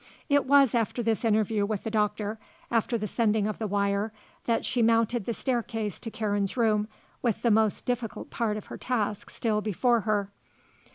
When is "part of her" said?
8.31-8.79